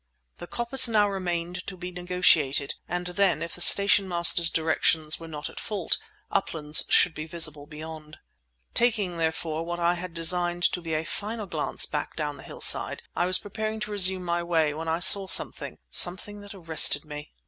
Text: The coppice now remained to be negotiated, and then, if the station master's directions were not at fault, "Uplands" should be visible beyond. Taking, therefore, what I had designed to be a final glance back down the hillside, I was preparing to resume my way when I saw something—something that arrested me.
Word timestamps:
The 0.39 0.47
coppice 0.47 0.87
now 0.87 1.07
remained 1.07 1.67
to 1.67 1.77
be 1.77 1.91
negotiated, 1.91 2.73
and 2.87 3.05
then, 3.05 3.43
if 3.43 3.53
the 3.53 3.61
station 3.61 4.07
master's 4.07 4.49
directions 4.49 5.19
were 5.19 5.27
not 5.27 5.47
at 5.47 5.59
fault, 5.59 5.99
"Uplands" 6.31 6.83
should 6.89 7.13
be 7.13 7.27
visible 7.27 7.67
beyond. 7.67 8.17
Taking, 8.73 9.19
therefore, 9.19 9.63
what 9.63 9.79
I 9.79 9.93
had 9.93 10.15
designed 10.15 10.63
to 10.71 10.81
be 10.81 10.95
a 10.95 11.03
final 11.05 11.45
glance 11.45 11.85
back 11.85 12.15
down 12.15 12.37
the 12.37 12.41
hillside, 12.41 13.03
I 13.15 13.27
was 13.27 13.37
preparing 13.37 13.79
to 13.81 13.91
resume 13.91 14.23
my 14.25 14.41
way 14.41 14.73
when 14.73 14.87
I 14.87 14.97
saw 15.01 15.27
something—something 15.27 16.41
that 16.41 16.55
arrested 16.55 17.05
me. 17.05 17.31